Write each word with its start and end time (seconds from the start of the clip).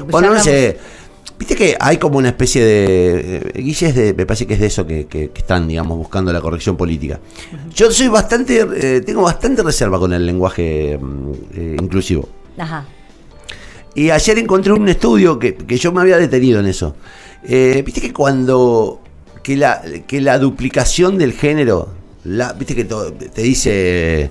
Bueno, 0.00 0.34
no 0.34 0.40
sé. 0.42 0.78
Viste 1.38 1.54
que 1.54 1.76
hay 1.78 1.98
como 1.98 2.18
una 2.18 2.30
especie 2.30 2.64
de. 2.64 3.36
eh, 3.36 3.52
Guille 3.62 3.86
es 3.88 3.94
de, 3.94 4.12
me 4.14 4.26
parece 4.26 4.44
que 4.46 4.54
es 4.54 4.60
de 4.60 4.66
eso 4.66 4.84
que, 4.86 5.06
que- 5.06 5.30
que 5.30 5.38
están, 5.40 5.68
digamos, 5.68 5.96
buscando 5.96 6.32
la 6.32 6.40
corrección 6.40 6.76
política. 6.76 7.20
Yo 7.74 7.90
soy 7.92 8.08
bastante. 8.08 8.66
eh, 8.74 9.00
tengo 9.02 9.22
bastante 9.22 9.62
reserva 9.62 9.98
con 10.00 10.12
el 10.12 10.26
lenguaje 10.26 10.98
mm, 11.00 11.32
eh, 11.54 11.76
inclusivo. 11.80 12.28
Ajá. 12.58 12.84
Y 13.94 14.10
ayer 14.10 14.38
encontré 14.38 14.72
un 14.72 14.88
estudio 14.88 15.38
que, 15.38 15.54
que 15.54 15.76
yo 15.76 15.92
me 15.92 16.00
había 16.00 16.16
detenido 16.18 16.58
en 16.60 16.66
eso. 16.66 16.96
Eh, 17.44 17.82
Viste 17.86 18.00
que 18.00 18.12
cuando. 18.12 19.00
Que 19.42 19.56
la, 19.56 19.80
que 20.08 20.20
la 20.20 20.38
duplicación 20.40 21.18
del 21.18 21.32
género. 21.34 21.88
La, 22.24 22.52
Viste 22.52 22.74
que 22.74 22.84
to- 22.84 23.12
te 23.12 23.42
dice. 23.42 24.30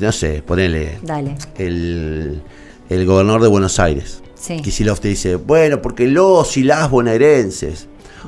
no 0.00 0.12
sé, 0.12 0.42
ponele. 0.46 0.98
Dale. 1.02 1.34
El, 1.58 2.40
el 2.88 3.04
gobernador 3.06 3.42
de 3.42 3.48
Buenos 3.48 3.80
Aires. 3.80 4.22
Sí. 4.40 4.60
Kicillof 4.60 5.00
te 5.00 5.08
dice, 5.08 5.36
bueno, 5.36 5.82
porque 5.82 6.06
los 6.06 6.56
y 6.56 6.62
las 6.62 6.90
bonaerenses. 6.90 7.86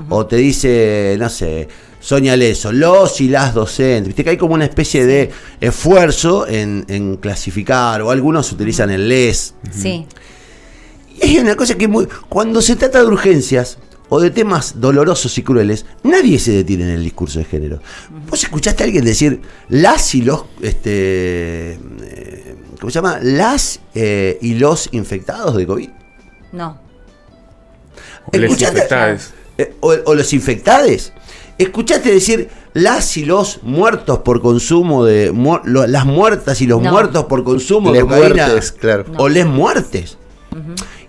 O 0.09 0.25
te 0.27 0.37
dice, 0.37 1.17
no 1.19 1.29
sé, 1.29 1.69
Sonia 2.01 2.37
Leso, 2.37 2.73
los 2.73 3.21
y 3.21 3.29
las 3.29 3.55
docentes. 3.55 4.07
Viste 4.07 4.25
que 4.25 4.31
hay 4.31 4.37
como 4.37 4.55
una 4.55 4.65
especie 4.65 5.05
de 5.05 5.31
esfuerzo 5.61 6.47
en, 6.49 6.85
en 6.89 7.17
clasificar, 7.17 8.01
o 8.03 8.11
algunos 8.11 8.51
utilizan 8.53 8.91
el 8.91 9.09
les. 9.09 9.55
Sí. 9.71 10.07
Y 11.21 11.27
hay 11.27 11.39
una 11.39 11.55
cosa 11.55 11.77
que 11.77 11.85
es 11.85 11.91
muy. 11.91 12.09
Cuando 12.29 12.63
se 12.63 12.77
trata 12.77 13.01
de 13.01 13.07
urgencias 13.07 13.79
o 14.09 14.21
de 14.21 14.31
temas 14.31 14.81
dolorosos 14.81 15.37
y 15.37 15.43
crueles, 15.43 15.85
nadie 16.03 16.39
se 16.39 16.53
detiene 16.53 16.85
en 16.85 16.91
el 16.91 17.05
discurso 17.05 17.39
de 17.39 17.45
género. 17.45 17.81
¿Vos 18.29 18.43
escuchaste 18.43 18.83
a 18.83 18.87
alguien 18.87 19.05
decir 19.05 19.43
las 19.69 20.15
y 20.15 20.23
los. 20.23 20.45
Este, 20.63 21.73
eh, 21.75 22.57
¿Cómo 22.81 22.91
se 22.91 22.95
llama? 22.95 23.19
Las 23.23 23.81
eh, 23.95 24.39
y 24.41 24.55
los 24.55 24.89
infectados 24.93 25.57
de 25.57 25.67
COVID? 25.67 25.91
No. 26.53 26.79
O 28.33 28.37
les 28.37 28.45
¿Escuchaste? 28.51 28.75
infectades. 28.77 29.33
Eh, 29.59 29.75
o, 29.81 29.95
o 30.07 30.15
los 30.15 30.33
infectades. 30.33 31.13
¿Escuchaste 31.59 32.11
decir 32.13 32.49
las 32.73 33.17
y 33.17 33.25
los 33.25 33.63
muertos 33.63 34.21
por 34.21 34.41
consumo 34.41 35.05
de. 35.05 35.31
mu- 35.33 35.59
lo- 35.65 35.87
las 35.87 36.07
muertas 36.07 36.61
y 36.63 36.67
los 36.67 36.81
No. 36.81 36.91
muertos 36.93 37.25
por 37.27 37.45
consumo 37.45 37.91
de 37.93 37.99
Les 37.99 38.05
cocaína? 38.05 38.47
muertes, 38.47 38.73
claro. 38.73 39.05
O 39.19 39.29
les 39.29 39.45
muertes. 39.47 40.17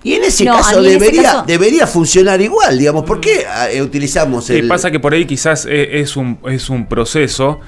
Y 0.03 0.13
en 0.15 0.23
ese 0.23 0.45
No, 0.45 0.57
caso 0.57 0.79
ese 0.81 0.89
debería, 0.99 1.21
caso- 1.23 1.43
debería 1.47 1.87
funcionar 1.87 2.41
igual, 2.41 2.77
digamos. 2.77 3.03
¿Por 3.05 3.21
qué 3.21 3.45
eh, 3.71 3.81
utilizamos 3.81 4.45
Sí, 4.45 4.55
el. 4.57 4.67
pasa 4.67 4.89
que 4.91 4.99
por 4.99 5.13
ahí 5.13 5.25
quizás 5.25 5.65
e- 5.67 5.99
es 6.01 6.17
un, 6.17 6.39
es 6.49 6.69
un 6.69 6.87
proceso 6.87 7.59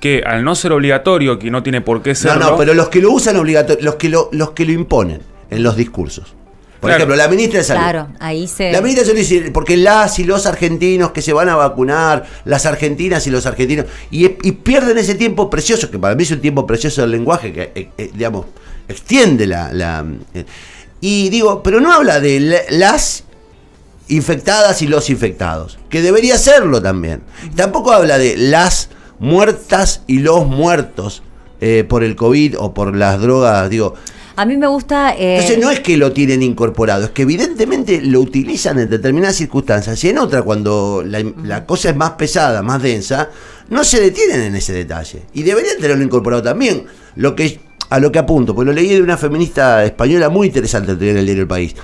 que 0.00 0.22
al 0.24 0.42
no 0.44 0.54
ser 0.54 0.72
obligatorio, 0.72 1.38
que 1.38 1.50
no 1.50 1.62
tiene 1.62 1.80
por 1.82 2.00
qué 2.02 2.10
No, 2.10 2.14
serlo, 2.16 2.50
no, 2.52 2.56
pero 2.56 2.72
los 2.74 2.88
que 2.88 3.00
lo 3.00 3.10
usan 3.12 3.36
obligatorio, 3.36 3.84
los 3.84 3.96
que 3.96 4.08
lo, 4.08 4.28
los 4.32 4.52
que 4.52 4.64
lo 4.64 4.72
imponen 4.72 5.20
en 5.50 5.62
los 5.62 5.76
discursos. 5.76 6.34
Por 6.80 6.88
Claro. 6.88 6.96
ejemplo, 7.04 7.16
la 7.16 7.28
ministra 7.28 7.58
de 7.58 7.64
Salud. 7.64 7.80
Claro, 7.82 8.08
ahí 8.20 8.46
se. 8.48 8.72
La 8.72 8.80
ministra 8.80 9.02
de 9.04 9.10
Salud 9.10 9.18
dice, 9.20 9.50
porque 9.52 9.76
las 9.76 10.18
y 10.18 10.24
los 10.24 10.46
argentinos 10.46 11.10
que 11.12 11.20
se 11.20 11.32
van 11.34 11.50
a 11.50 11.56
vacunar, 11.56 12.24
las 12.46 12.64
argentinas 12.64 13.26
y 13.26 13.30
los 13.30 13.44
argentinos, 13.44 13.84
y, 14.10 14.24
y 14.24 14.52
pierden 14.52 14.96
ese 14.96 15.14
tiempo 15.14 15.50
precioso, 15.50 15.90
que 15.90 15.98
para 15.98 16.14
mí 16.14 16.22
es 16.22 16.30
un 16.30 16.40
tiempo 16.40 16.66
precioso 16.66 17.02
del 17.02 17.10
lenguaje, 17.10 17.52
que, 17.52 17.70
eh, 17.74 17.90
eh, 17.98 18.10
digamos, 18.14 18.46
extiende 18.88 19.46
la... 19.46 19.72
la, 19.72 20.04
eh, 20.34 20.44
y 21.02 21.28
digo, 21.28 21.62
pero 21.62 21.80
no 21.80 21.92
habla 21.92 22.18
de 22.20 22.40
la- 22.40 22.58
las 22.70 23.24
infectadas 24.08 24.82
y 24.82 24.86
los 24.86 25.08
infectados, 25.10 25.78
que 25.88 26.02
debería 26.02 26.36
serlo 26.38 26.80
también. 26.82 27.22
Tampoco 27.56 27.92
habla 27.92 28.18
de 28.18 28.36
las 28.36 28.88
muertas 29.18 30.02
y 30.06 30.18
los 30.20 30.46
muertos 30.46 31.22
eh, 31.60 31.84
por 31.88 32.02
el 32.04 32.16
COVID 32.16 32.58
o 32.58 32.72
por 32.72 32.96
las 32.96 33.20
drogas, 33.20 33.68
digo... 33.68 33.94
A 34.36 34.46
mí 34.46 34.56
me 34.56 34.66
gusta. 34.66 35.14
eh, 35.16 35.36
Entonces 35.36 35.58
no 35.58 35.70
es 35.70 35.80
que 35.80 35.96
lo 35.96 36.12
tienen 36.12 36.42
incorporado, 36.42 37.04
es 37.04 37.10
que 37.10 37.22
evidentemente 37.22 38.00
lo 38.00 38.20
utilizan 38.20 38.78
en 38.78 38.88
determinadas 38.88 39.36
circunstancias 39.36 40.02
y 40.04 40.08
en 40.08 40.18
otra 40.18 40.42
cuando 40.42 41.02
la, 41.04 41.22
la 41.44 41.66
cosa 41.66 41.90
es 41.90 41.96
más 41.96 42.12
pesada, 42.12 42.62
más 42.62 42.82
densa, 42.82 43.30
no 43.68 43.84
se 43.84 44.00
detienen 44.00 44.40
en 44.40 44.56
ese 44.56 44.72
detalle. 44.72 45.22
Y 45.34 45.42
deberían 45.42 45.78
tenerlo 45.78 46.02
incorporado 46.02 46.42
también. 46.42 46.84
Lo 47.16 47.34
que, 47.34 47.60
a 47.90 47.98
lo 48.00 48.10
que 48.12 48.18
apunto, 48.18 48.54
pues 48.54 48.66
lo 48.66 48.72
leí 48.72 48.88
de 48.88 49.02
una 49.02 49.16
feminista 49.16 49.84
española 49.84 50.28
muy 50.28 50.46
interesante 50.46 50.92
en 50.92 51.16
el 51.16 51.24
diario 51.26 51.42
El 51.42 51.48
País. 51.48 51.74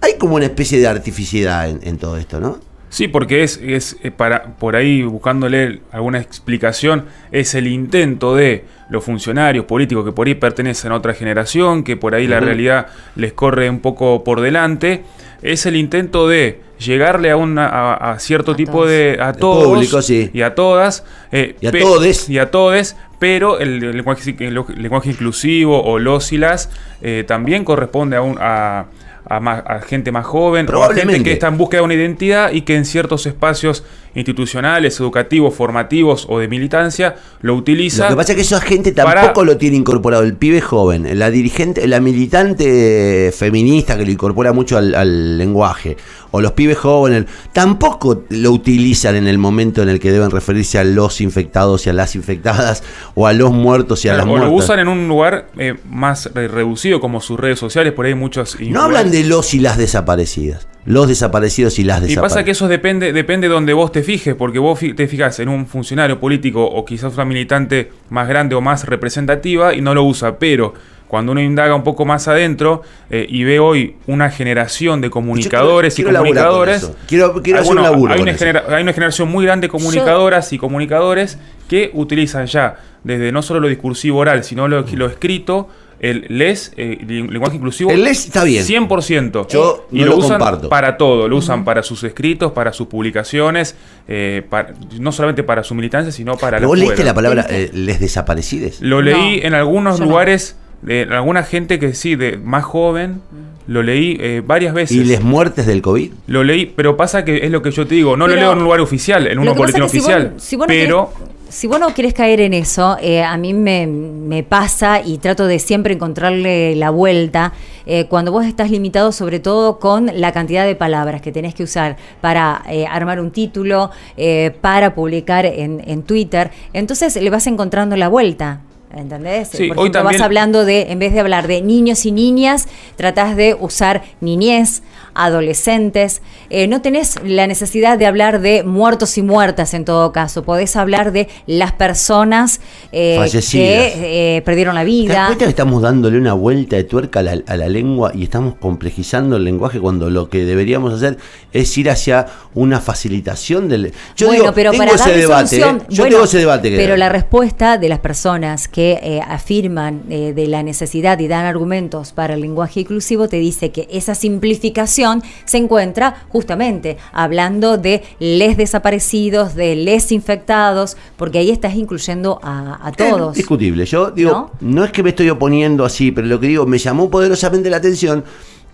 Hay 0.00 0.14
como 0.18 0.34
una 0.36 0.46
especie 0.46 0.78
de 0.80 0.86
artificialidad 0.86 1.68
en, 1.70 1.80
en 1.82 1.96
todo 1.98 2.16
esto, 2.16 2.40
¿no? 2.40 2.58
Sí, 2.94 3.08
porque 3.08 3.42
es, 3.42 3.60
es 3.60 3.96
eh, 4.04 4.12
para 4.12 4.44
por 4.56 4.76
ahí 4.76 5.02
buscándole 5.02 5.80
alguna 5.90 6.20
explicación, 6.20 7.06
es 7.32 7.56
el 7.56 7.66
intento 7.66 8.36
de 8.36 8.62
los 8.88 9.02
funcionarios 9.02 9.64
políticos 9.64 10.04
que 10.04 10.12
por 10.12 10.28
ahí 10.28 10.36
pertenecen 10.36 10.92
a 10.92 10.94
otra 10.94 11.12
generación, 11.12 11.82
que 11.82 11.96
por 11.96 12.14
ahí 12.14 12.28
la 12.28 12.38
realidad 12.38 12.86
les 13.16 13.32
corre 13.32 13.68
un 13.68 13.80
poco 13.80 14.22
por 14.22 14.40
delante, 14.40 15.02
es 15.42 15.66
el 15.66 15.74
intento 15.74 16.28
de 16.28 16.60
llegarle 16.78 17.32
a, 17.32 17.36
una, 17.36 17.66
a, 17.66 18.12
a 18.12 18.18
cierto 18.20 18.52
A 18.52 18.56
tipo 18.56 18.72
todos. 18.72 18.88
de... 18.90 19.18
a 19.20 19.32
todos 19.32 19.64
público, 19.64 20.00
sí. 20.00 20.30
y 20.32 20.42
a 20.42 20.54
todas. 20.54 21.04
eh, 21.32 21.56
Y 21.60 21.66
a 21.66 21.72
todes. 21.72 22.30
Y 22.30 22.38
a 22.38 22.52
todes, 22.52 22.96
pero 23.18 23.58
el, 23.58 23.82
el 23.82 23.96
lenguaje, 23.96 24.36
el 24.38 24.54
lenguaje 24.76 25.10
inclusivo 25.10 25.82
o 25.82 25.98
los 25.98 26.32
y 26.32 26.38
las 26.38 26.70
eh, 27.02 27.24
también 27.26 27.64
corresponde 27.64 28.16
a 28.16 28.22
un... 28.22 28.36
A, 28.40 28.84
a, 29.26 29.40
más- 29.40 29.62
a 29.66 29.80
gente 29.80 30.12
más 30.12 30.26
joven, 30.26 30.66
o 30.80 30.82
a 30.84 30.88
gente 30.94 31.12
que 31.24 31.32
está 31.32 31.48
en 31.48 31.56
búsqueda 31.58 31.80
de 31.80 31.84
una 31.84 31.94
identidad 31.94 32.52
y 32.52 32.62
que 32.62 32.76
en 32.76 32.84
ciertos 32.84 33.26
espacios 33.26 33.84
institucionales, 34.14 34.98
educativos, 35.00 35.54
formativos 35.54 36.26
o 36.28 36.38
de 36.38 36.48
militancia 36.48 37.16
lo 37.40 37.54
utiliza. 37.54 38.04
Lo 38.04 38.10
que 38.10 38.16
pasa 38.16 38.32
es 38.32 38.36
que 38.36 38.42
esa 38.42 38.60
gente 38.60 38.92
para- 38.92 39.22
tampoco 39.22 39.44
lo 39.44 39.56
tiene 39.56 39.76
incorporado. 39.76 40.22
El 40.22 40.34
pibe 40.34 40.60
joven, 40.60 41.18
la 41.18 41.30
dirigente, 41.30 41.86
la 41.88 42.00
militante 42.00 43.32
feminista 43.36 43.96
que 43.96 44.04
lo 44.04 44.10
incorpora 44.10 44.52
mucho 44.52 44.76
al, 44.78 44.94
al 44.94 45.38
lenguaje, 45.38 45.96
o 46.30 46.40
los 46.40 46.52
pibes 46.52 46.78
jóvenes, 46.78 47.24
tampoco 47.52 48.24
lo 48.28 48.50
utilizan 48.50 49.14
en 49.16 49.26
el 49.26 49.38
momento 49.38 49.82
en 49.82 49.88
el 49.88 50.00
que 50.00 50.10
deben 50.10 50.30
referirse 50.30 50.78
a 50.78 50.84
los 50.84 51.20
infectados 51.20 51.86
y 51.86 51.90
a 51.90 51.92
las 51.92 52.16
infectadas, 52.16 52.82
o 53.14 53.26
a 53.26 53.32
los 53.32 53.52
muertos 53.52 54.04
y 54.04 54.08
a 54.08 54.14
las 54.14 54.26
o 54.26 54.36
lo 54.38 54.50
usan 54.52 54.78
en 54.80 54.88
un 54.88 55.08
lugar 55.08 55.48
eh, 55.58 55.74
más 55.88 56.30
re- 56.34 56.48
reducido 56.48 57.00
como 57.00 57.20
sus 57.20 57.38
redes 57.38 57.58
sociales, 57.58 57.92
por 57.92 58.06
ahí 58.06 58.14
muchos 58.14 58.56
No 58.60 58.82
hablan 58.82 59.10
de 59.10 59.24
los 59.24 59.54
y 59.54 59.60
las 59.60 59.78
desaparecidas. 59.78 60.66
Los 60.86 61.08
desaparecidos 61.08 61.78
y 61.78 61.84
las 61.84 61.98
Y 61.98 62.08
desaparecidas. 62.08 62.22
pasa 62.32 62.44
que 62.44 62.50
eso 62.50 62.68
depende, 62.68 63.12
depende 63.12 63.48
de 63.48 63.54
donde 63.54 63.72
vos 63.72 63.90
te 63.92 64.02
fijes, 64.02 64.34
porque 64.34 64.58
vos 64.58 64.78
fi- 64.78 64.92
te 64.94 65.06
fijas 65.08 65.38
en 65.40 65.48
un 65.48 65.66
funcionario 65.66 66.20
político 66.20 66.64
o 66.64 66.84
quizás 66.84 67.14
una 67.14 67.24
militante 67.24 67.90
más 68.10 68.28
grande 68.28 68.54
o 68.54 68.60
más 68.60 68.84
representativa 68.84 69.74
y 69.74 69.80
no 69.80 69.94
lo 69.94 70.04
usa, 70.04 70.38
pero 70.38 70.74
cuando 71.08 71.32
uno 71.32 71.40
indaga 71.40 71.74
un 71.74 71.84
poco 71.84 72.04
más 72.04 72.26
adentro 72.28 72.82
eh, 73.08 73.24
y 73.28 73.44
ve 73.44 73.60
hoy 73.60 73.96
una 74.06 74.30
generación 74.30 75.00
de 75.00 75.10
comunicadores 75.10 75.94
quiero 75.94 76.10
y 76.10 76.14
comunicadores. 76.14 76.90
Quiero- 77.06 77.40
quiero 77.42 77.60
hacer 77.60 77.70
un 77.70 77.76
bueno, 77.78 77.90
laburo 77.90 78.12
hay, 78.12 78.18
con 78.18 78.22
una 78.24 78.32
eso. 78.32 78.38
genera- 78.44 78.64
hay 78.68 78.82
una 78.82 78.92
generación 78.92 79.28
muy 79.30 79.44
grande 79.44 79.66
de 79.68 79.70
comunicadoras 79.70 80.52
y 80.52 80.58
comunicadores 80.58 81.38
que 81.68 81.90
utilizan 81.94 82.46
ya 82.46 82.76
desde 83.04 83.32
no 83.32 83.42
solo 83.42 83.60
lo 83.60 83.68
discursivo 83.68 84.18
oral, 84.18 84.44
sino 84.44 84.66
lo, 84.66 84.84
lo 84.94 85.06
escrito, 85.06 85.68
el 86.00 86.26
les, 86.28 86.72
eh, 86.76 86.98
el 87.00 87.26
lenguaje 87.28 87.56
inclusivo. 87.56 87.90
El 87.90 88.04
les 88.04 88.26
está 88.26 88.44
bien. 88.44 88.64
100%. 88.64 89.46
Yo 89.48 89.86
y 89.92 90.00
no 90.00 90.06
lo, 90.06 90.10
lo 90.12 90.16
usan 90.18 90.38
comparto. 90.38 90.68
para 90.68 90.96
todo. 90.96 91.28
Lo 91.28 91.36
usan 91.36 91.64
para 91.64 91.82
sus 91.82 92.04
escritos, 92.04 92.52
para 92.52 92.72
sus 92.72 92.86
publicaciones, 92.88 93.76
eh, 94.08 94.42
para- 94.48 94.74
no 94.98 95.12
solamente 95.12 95.42
para 95.42 95.62
su 95.64 95.74
militancia, 95.74 96.12
sino 96.12 96.36
para 96.36 96.58
Pero 96.58 96.68
vos 96.68 96.78
leíste 96.78 97.04
la 97.04 97.14
palabra 97.14 97.46
eh, 97.48 97.70
les 97.72 98.00
desaparecides. 98.00 98.80
Lo 98.80 99.02
leí 99.02 99.40
No, 99.40 99.46
en 99.46 99.54
algunos 99.54 100.00
no. 100.00 100.06
lugares, 100.06 100.56
de 100.82 101.02
alguna 101.10 101.42
gente 101.42 101.78
que 101.78 101.94
sí, 101.94 102.16
de 102.16 102.36
más 102.36 102.64
joven, 102.64 103.20
lo 103.66 103.82
leí 103.82 104.18
eh, 104.20 104.42
varias 104.44 104.74
veces. 104.74 104.94
¿Y 104.96 105.04
les 105.04 105.22
muertes 105.22 105.64
del 105.66 105.80
COVID? 105.80 106.10
Lo 106.26 106.44
leí, 106.44 106.66
pero 106.66 106.96
pasa 106.98 107.24
que 107.24 107.46
es 107.46 107.50
lo 107.50 107.62
que 107.62 107.70
yo 107.70 107.86
te 107.86 107.94
digo, 107.94 108.14
no 108.16 108.26
lo 108.28 108.34
leo 108.36 108.52
en 108.52 108.58
un 108.58 108.64
lugar 108.64 108.80
oficial, 108.80 109.26
en 109.26 109.38
un 109.38 109.46
boletín 109.54 109.82
es 109.84 109.90
que 109.92 109.98
si 109.98 109.98
oficial. 110.04 110.30
vos- 110.34 110.42
si 110.42 110.56
vos 110.56 110.66
no 110.66 110.68
pero 110.68 111.10
querés- 111.14 111.33
si 111.54 111.66
vos 111.68 111.78
no 111.78 111.94
querés 111.94 112.14
caer 112.14 112.40
en 112.40 112.52
eso, 112.52 112.96
eh, 113.00 113.22
a 113.22 113.36
mí 113.36 113.54
me, 113.54 113.86
me 113.86 114.42
pasa 114.42 115.00
y 115.04 115.18
trato 115.18 115.46
de 115.46 115.58
siempre 115.60 115.94
encontrarle 115.94 116.74
la 116.74 116.90
vuelta. 116.90 117.52
eh, 117.86 118.06
cuando 118.08 118.32
vos 118.32 118.44
estás 118.46 118.70
limitado 118.70 119.12
sobre 119.12 119.38
todo 119.40 119.78
con 119.78 120.10
la 120.14 120.32
cantidad 120.32 120.64
de 120.66 120.74
palabras 120.74 121.20
que 121.20 121.30
tenés 121.32 121.54
que 121.54 121.62
usar 121.62 121.96
para 122.20 122.62
eh, 122.68 122.86
armar 122.86 123.20
un 123.20 123.30
título, 123.30 123.90
eh, 124.16 124.52
para 124.62 124.94
publicar 124.94 125.44
en, 125.46 125.82
en 125.86 126.02
Twitter, 126.02 126.50
entonces 126.72 127.14
le 127.16 127.28
vas 127.30 127.46
encontrando 127.46 127.94
la 127.96 128.08
vuelta. 128.08 128.60
¿Entendés? 128.96 129.48
Sí, 129.48 129.66
Por 129.68 129.78
hoy 129.78 129.82
ejemplo, 129.86 130.02
también- 130.02 130.20
vas 130.20 130.24
hablando 130.24 130.64
de, 130.64 130.82
en 130.92 130.98
vez 131.00 131.12
de 131.12 131.18
hablar 131.20 131.48
de 131.48 131.60
niños 131.62 132.06
y 132.06 132.12
niñas, 132.12 132.68
tratás 132.96 133.34
de 133.36 133.56
usar 133.58 134.02
niñez, 134.20 134.82
adolescentes. 135.14 136.22
Eh, 136.50 136.66
no 136.66 136.82
tenés 136.82 137.16
la 137.24 137.46
necesidad 137.46 137.98
de 137.98 138.06
hablar 138.06 138.40
de 138.40 138.62
muertos 138.64 139.16
y 139.18 139.22
muertas 139.22 139.74
en 139.74 139.84
todo 139.84 140.12
caso. 140.12 140.42
Podés 140.44 140.76
hablar 140.76 141.12
de 141.12 141.28
las 141.46 141.72
personas 141.72 142.60
eh, 142.92 143.16
Fallecidas. 143.18 143.52
que 143.52 144.36
eh, 144.36 144.42
perdieron 144.42 144.74
la 144.74 144.82
¿Te 144.84 144.86
das 144.90 144.96
vida. 144.96 145.26
cuenta 145.26 145.44
que 145.44 145.50
estamos 145.50 145.82
dándole 145.82 146.18
una 146.18 146.32
vuelta 146.34 146.76
de 146.76 146.84
tuerca 146.84 147.20
a 147.20 147.22
la, 147.22 147.42
a 147.46 147.56
la 147.56 147.68
lengua 147.68 148.12
y 148.14 148.22
estamos 148.24 148.54
complejizando 148.56 149.36
el 149.36 149.44
lenguaje 149.44 149.80
cuando 149.80 150.10
lo 150.10 150.28
que 150.28 150.44
deberíamos 150.44 150.92
hacer 150.94 151.18
es 151.52 151.76
ir 151.78 151.90
hacia 151.90 152.26
una 152.54 152.80
facilitación 152.80 153.68
del... 153.68 153.92
Yo 154.16 154.26
bueno, 154.28 154.42
digo, 154.42 154.54
pero 154.54 154.70
tengo 154.72 154.84
para 154.84 154.94
ese 154.96 155.04
darle 155.10 155.20
debate, 155.22 155.56
¿eh? 155.56 155.60
yo 155.88 156.02
bueno, 156.02 156.10
tengo 156.16 156.24
ese 156.24 156.38
debate. 156.38 156.70
que- 156.70 156.76
pero 156.76 156.96
la 156.96 157.08
respuesta 157.08 157.78
de 157.78 157.88
las 157.88 158.00
personas 158.00 158.68
que 158.68 159.20
afirman 159.26 160.02
eh, 160.10 160.32
de 160.34 160.46
la 160.48 160.62
necesidad 160.62 161.18
y 161.18 161.28
dan 161.28 161.44
argumentos 161.44 162.12
para 162.12 162.34
el 162.34 162.40
lenguaje 162.40 162.80
inclusivo, 162.80 163.28
te 163.28 163.36
dice 163.38 163.70
que 163.70 163.86
esa 163.90 164.14
simplificación 164.14 165.03
se 165.44 165.58
encuentra 165.58 166.26
justamente 166.28 166.96
hablando 167.12 167.78
de 167.78 168.02
les 168.18 168.56
desaparecidos, 168.56 169.54
de 169.54 169.76
les 169.76 170.12
infectados, 170.12 170.96
porque 171.16 171.38
ahí 171.38 171.50
estás 171.50 171.74
incluyendo 171.74 172.40
a, 172.42 172.92
todos. 172.96 173.32
Es 173.32 173.36
discutible. 173.38 173.84
Yo 173.86 174.10
digo, 174.10 174.50
¿No? 174.60 174.84
es 174.84 174.92
que 174.92 175.02
me 175.02 175.10
estoy 175.10 175.30
oponiendo 175.30 175.84
así, 175.84 176.12
pero 176.12 176.26
lo 176.26 176.40
que 176.40 176.48
digo, 176.48 176.66
me 176.66 176.78
llamó 176.78 177.10
poderosamente 177.10 177.70
la 177.70 177.78
atención 177.78 178.24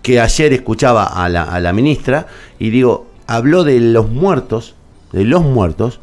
que 0.01 0.19
ayer 0.19 0.53
escuchaba 0.53 1.05
a 1.05 1.29
la, 1.29 1.43
a 1.43 1.59
la 1.59 1.73
ministra 1.73 2.27
y 2.59 2.69
digo, 2.69 3.07
habló 3.27 3.63
de 3.63 3.79
los 3.79 4.09
muertos, 4.09 4.75
de 5.11 5.25
los 5.25 5.43
muertos, 5.43 5.99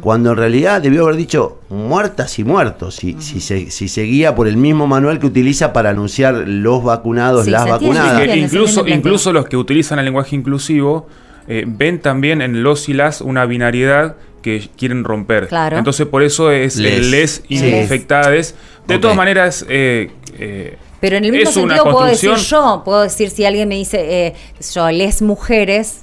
cuando 0.00 0.30
en 0.30 0.36
realidad 0.36 0.82
debió 0.82 1.04
haber 1.04 1.16
dicho 1.16 1.58
muertas 1.68 2.38
y 2.38 2.44
muertos, 2.44 2.96
si, 2.96 3.16
si, 3.20 3.40
se, 3.40 3.70
si 3.70 3.88
seguía 3.88 4.34
por 4.34 4.48
el 4.48 4.56
mismo 4.56 4.86
manual 4.86 5.18
que 5.18 5.26
utiliza 5.26 5.72
para 5.72 5.90
anunciar 5.90 6.34
los 6.34 6.82
vacunados, 6.82 7.46
las 7.46 7.68
vacunadas. 7.68 8.36
incluso, 8.36 8.86
incluso 8.86 9.32
los 9.32 9.46
que 9.46 9.56
utilizan 9.56 9.98
el 9.98 10.06
lenguaje 10.06 10.36
inclusivo 10.36 11.06
eh, 11.48 11.64
ven 11.66 12.00
también 12.00 12.42
en 12.42 12.62
los 12.62 12.88
y 12.88 12.94
las 12.94 13.20
una 13.20 13.46
binariedad 13.46 14.16
que 14.42 14.68
quieren 14.76 15.04
romper. 15.04 15.48
Entonces 15.72 16.06
por 16.06 16.22
eso 16.22 16.50
es 16.50 16.76
les, 16.76 17.06
les 17.06 17.42
infectades. 17.48 18.54
De 18.86 18.98
todas 18.98 19.16
maneras... 19.16 19.66
Eh, 19.68 20.10
eh, 20.38 20.76
pero 21.00 21.16
en 21.16 21.24
el 21.24 21.32
mismo 21.32 21.50
sentido 21.50 21.84
puedo 21.84 22.04
decir 22.04 22.34
yo, 22.34 22.82
puedo 22.84 23.02
decir 23.02 23.30
si 23.30 23.44
alguien 23.44 23.68
me 23.68 23.76
dice, 23.76 24.34
yo, 24.74 24.90
les 24.90 25.22
mujeres, 25.22 26.02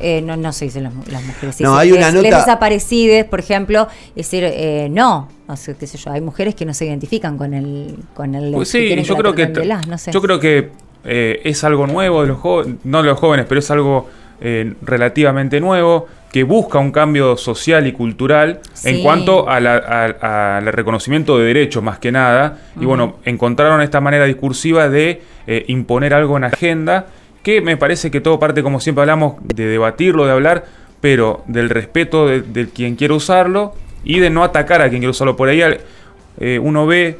eh, 0.00 0.22
no, 0.22 0.36
no 0.36 0.52
se 0.52 0.66
dice 0.66 0.80
las, 0.80 0.92
mujeres. 0.94 1.60
no, 1.60 1.76
hay 1.76 1.92
una 1.92 2.10
nota. 2.10 2.38
desaparecidas, 2.38 3.26
por 3.26 3.40
ejemplo, 3.40 3.88
decir, 4.16 4.44
eh, 4.44 4.88
no, 4.90 5.28
no 5.46 5.56
sé, 5.56 5.76
qué 5.76 5.86
sé 5.86 5.98
yo, 5.98 6.10
hay 6.10 6.20
mujeres 6.20 6.54
que 6.54 6.64
no 6.64 6.74
se 6.74 6.86
identifican 6.86 7.38
con 7.38 7.54
el. 7.54 7.96
Con 8.14 8.34
el 8.34 8.52
pues 8.52 8.68
sí, 8.68 9.02
yo 9.02 9.16
creo 9.16 9.34
que, 9.34 9.52
yo 10.12 10.22
creo 10.22 10.40
que 10.40 10.70
es 11.04 11.64
algo 11.64 11.86
nuevo 11.86 12.22
de 12.22 12.28
los 12.28 12.38
jóvenes, 12.38 12.76
no 12.84 13.02
de 13.02 13.08
los 13.08 13.18
jóvenes, 13.18 13.46
pero 13.48 13.58
es 13.58 13.70
algo 13.70 14.08
eh, 14.44 14.74
relativamente 14.82 15.60
nuevo 15.60 16.08
que 16.32 16.42
busca 16.42 16.80
un 16.80 16.90
cambio 16.90 17.36
social 17.36 17.86
y 17.86 17.92
cultural 17.92 18.58
en 18.82 19.02
cuanto 19.02 19.48
al 19.48 20.66
reconocimiento 20.72 21.38
de 21.38 21.44
derechos 21.44 21.82
más 21.82 21.98
que 22.00 22.10
nada. 22.10 22.58
Y 22.80 22.84
bueno, 22.84 23.16
encontraron 23.24 23.82
esta 23.82 24.00
manera 24.00 24.24
discursiva 24.24 24.88
de 24.88 25.22
imponer 25.68 26.14
algo 26.14 26.36
en 26.36 26.44
agenda 26.44 27.06
que 27.42 27.60
me 27.60 27.76
parece 27.76 28.10
que 28.10 28.20
todo 28.20 28.38
parte, 28.38 28.62
como 28.62 28.80
siempre 28.80 29.02
hablamos, 29.02 29.34
de 29.42 29.66
debatirlo, 29.66 30.26
de 30.26 30.32
hablar, 30.32 30.64
pero 31.00 31.42
del 31.46 31.70
respeto 31.70 32.28
de, 32.28 32.68
quien 32.68 32.96
quiere 32.96 33.14
usarlo 33.14 33.74
y 34.04 34.20
de 34.20 34.30
no 34.30 34.44
atacar 34.44 34.82
a 34.82 34.88
quien 34.88 35.00
quiere 35.00 35.10
usarlo. 35.10 35.36
Por 35.36 35.48
ahí 35.48 35.60
eh, 36.38 36.58
uno 36.60 36.86
ve 36.86 37.18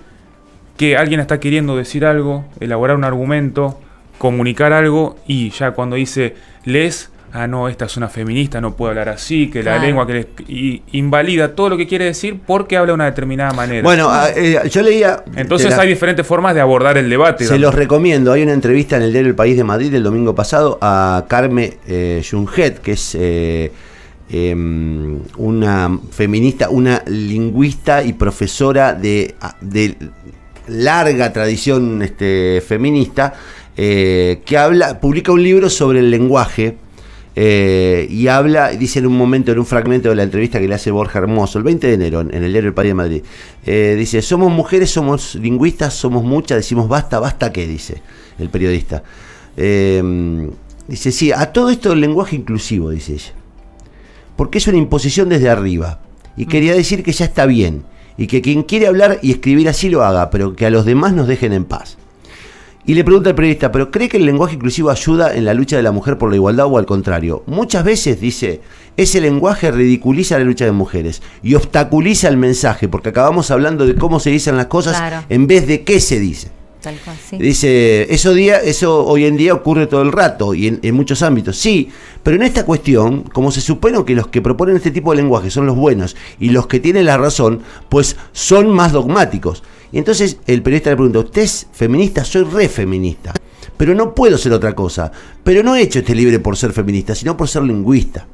que 0.76 0.96
alguien 0.96 1.20
está 1.20 1.40
queriendo 1.40 1.76
decir 1.76 2.04
algo, 2.04 2.44
elaborar 2.60 2.96
un 2.96 3.04
argumento, 3.04 3.78
comunicar 4.18 4.72
algo 4.72 5.16
y 5.26 5.50
ya 5.50 5.72
cuando 5.72 5.96
dice 5.96 6.36
les 6.64 7.10
ah, 7.32 7.46
no, 7.46 7.68
esta 7.68 7.86
es 7.86 7.96
una 7.96 8.08
feminista, 8.08 8.60
no 8.60 8.76
puede 8.76 8.90
hablar 8.90 9.08
así, 9.08 9.48
que 9.48 9.62
la 9.62 9.78
lengua 9.78 10.06
que 10.06 10.12
le, 10.12 10.82
invalida 10.92 11.54
todo 11.54 11.70
lo 11.70 11.76
que 11.76 11.86
quiere 11.86 12.04
decir 12.04 12.40
porque 12.46 12.76
habla 12.76 12.88
de 12.88 12.94
una 12.94 13.04
determinada 13.06 13.52
manera. 13.52 13.82
Bueno, 13.82 14.08
ah, 14.10 14.28
eh, 14.34 14.60
yo 14.70 14.82
leía... 14.82 15.24
Entonces 15.34 15.72
hay 15.74 15.88
diferentes 15.88 16.26
formas 16.26 16.54
de 16.54 16.60
abordar 16.60 16.98
el 16.98 17.08
debate. 17.08 17.44
Se 17.44 17.58
los 17.58 17.74
recomiendo, 17.74 18.32
hay 18.32 18.42
una 18.42 18.52
entrevista 18.52 18.96
en 18.96 19.02
el 19.02 19.12
diario 19.12 19.30
El 19.30 19.36
País 19.36 19.56
de 19.56 19.64
Madrid 19.64 19.94
el 19.94 20.02
domingo 20.02 20.34
pasado 20.34 20.78
a 20.80 21.24
Carmen 21.28 21.74
eh, 21.86 22.22
Junget, 22.28 22.78
que 22.80 22.92
es... 22.92 23.16
Eh, 23.18 23.72
em, 24.30 25.20
una 25.36 25.98
feminista, 26.10 26.70
una 26.70 27.02
lingüista 27.06 28.02
y 28.02 28.14
profesora 28.14 28.94
de, 28.94 29.34
de 29.60 29.94
larga 30.68 31.32
tradición 31.32 32.00
este, 32.00 32.62
feminista, 32.66 33.34
que 33.74 34.56
habla, 34.56 35.00
publica 35.00 35.32
un 35.32 35.42
libro 35.42 35.68
sobre 35.68 35.98
el 35.98 36.10
lenguaje 36.10 36.76
eh, 37.34 38.06
y 38.10 38.28
habla, 38.28 38.70
dice 38.70 38.98
en 38.98 39.06
un 39.06 39.16
momento, 39.16 39.52
en 39.52 39.58
un 39.58 39.66
fragmento 39.66 40.10
de 40.10 40.16
la 40.16 40.22
entrevista 40.22 40.60
que 40.60 40.68
le 40.68 40.74
hace 40.74 40.90
Borja 40.90 41.18
Hermoso, 41.18 41.58
el 41.58 41.64
20 41.64 41.86
de 41.86 41.94
enero, 41.94 42.20
en 42.20 42.30
el 42.34 42.52
diario 42.52 42.68
El 42.68 42.74
País 42.74 42.90
de 42.90 42.94
Madrid, 42.94 43.22
eh, 43.64 43.94
dice, 43.98 44.20
somos 44.20 44.52
mujeres, 44.52 44.90
somos 44.90 45.34
lingüistas, 45.36 45.94
somos 45.94 46.24
muchas, 46.24 46.58
decimos 46.58 46.88
basta, 46.88 47.18
basta 47.20 47.52
qué, 47.52 47.66
dice 47.66 48.02
el 48.38 48.50
periodista. 48.50 49.02
Eh, 49.56 50.50
dice, 50.86 51.12
sí, 51.12 51.32
a 51.32 51.52
todo 51.52 51.70
esto 51.70 51.92
el 51.92 52.00
lenguaje 52.00 52.36
inclusivo, 52.36 52.90
dice 52.90 53.14
ella, 53.14 53.32
porque 54.36 54.58
es 54.58 54.66
una 54.66 54.78
imposición 54.78 55.28
desde 55.28 55.48
arriba, 55.48 56.00
y 56.36 56.46
quería 56.46 56.74
decir 56.74 57.02
que 57.02 57.12
ya 57.12 57.24
está 57.24 57.46
bien, 57.46 57.84
y 58.18 58.26
que 58.26 58.42
quien 58.42 58.62
quiere 58.62 58.88
hablar 58.88 59.18
y 59.22 59.30
escribir 59.30 59.70
así 59.70 59.88
lo 59.88 60.04
haga, 60.04 60.28
pero 60.28 60.54
que 60.54 60.66
a 60.66 60.70
los 60.70 60.84
demás 60.84 61.14
nos 61.14 61.28
dejen 61.28 61.54
en 61.54 61.64
paz. 61.64 61.96
Y 62.84 62.94
le 62.94 63.04
pregunta 63.04 63.30
al 63.30 63.36
periodista, 63.36 63.70
¿pero 63.70 63.92
cree 63.92 64.08
que 64.08 64.16
el 64.16 64.26
lenguaje 64.26 64.56
inclusivo 64.56 64.90
ayuda 64.90 65.34
en 65.36 65.44
la 65.44 65.54
lucha 65.54 65.76
de 65.76 65.84
la 65.84 65.92
mujer 65.92 66.18
por 66.18 66.30
la 66.30 66.36
igualdad 66.36 66.66
o 66.66 66.78
al 66.78 66.86
contrario? 66.86 67.44
Muchas 67.46 67.84
veces, 67.84 68.20
dice, 68.20 68.60
ese 68.96 69.20
lenguaje 69.20 69.70
ridiculiza 69.70 70.36
la 70.36 70.44
lucha 70.44 70.64
de 70.64 70.72
mujeres 70.72 71.22
y 71.44 71.54
obstaculiza 71.54 72.28
el 72.28 72.36
mensaje, 72.36 72.88
porque 72.88 73.10
acabamos 73.10 73.52
hablando 73.52 73.86
de 73.86 73.94
cómo 73.94 74.18
se 74.18 74.30
dicen 74.30 74.56
las 74.56 74.66
cosas 74.66 75.24
en 75.28 75.46
vez 75.46 75.68
de 75.68 75.84
qué 75.84 76.00
se 76.00 76.18
dice. 76.18 76.50
Dice, 77.38 78.12
eso, 78.12 78.34
día, 78.34 78.58
eso 78.58 79.04
hoy 79.06 79.26
en 79.26 79.36
día 79.36 79.54
ocurre 79.54 79.86
todo 79.86 80.02
el 80.02 80.10
rato 80.10 80.52
y 80.52 80.66
en, 80.66 80.80
en, 80.82 80.94
muchos 80.96 81.22
ámbitos. 81.22 81.56
Sí, 81.56 81.90
pero 82.24 82.36
en 82.36 82.42
esta 82.42 82.64
cuestión, 82.64 83.22
como 83.22 83.52
se 83.52 83.60
supone 83.60 84.04
que 84.04 84.16
los 84.16 84.26
que 84.26 84.42
proponen 84.42 84.74
este 84.74 84.90
tipo 84.90 85.12
de 85.12 85.18
lenguaje 85.18 85.50
son 85.50 85.66
los 85.66 85.76
buenos 85.76 86.16
y 86.40 86.48
los 86.48 86.66
que 86.66 86.80
tienen 86.80 87.06
la 87.06 87.16
razón, 87.16 87.60
pues 87.88 88.16
son 88.32 88.68
más 88.70 88.90
dogmáticos. 88.90 89.62
Y 89.92 89.98
entonces 89.98 90.38
el 90.46 90.62
periodista 90.62 90.90
le 90.90 90.96
pregunta, 90.96 91.18
¿usted 91.20 91.42
es 91.42 91.66
feminista? 91.72 92.24
Soy 92.24 92.44
re 92.44 92.68
feminista, 92.68 93.32
pero 93.76 93.94
no 93.94 94.14
puedo 94.14 94.38
ser 94.38 94.52
otra 94.52 94.74
cosa. 94.74 95.12
Pero 95.44 95.62
no 95.62 95.76
he 95.76 95.82
hecho 95.82 95.98
este 96.00 96.14
libro 96.14 96.42
por 96.42 96.56
ser 96.56 96.72
feminista, 96.72 97.14
sino 97.14 97.36
por 97.36 97.48
ser 97.48 97.62
lingüista. 97.62 98.26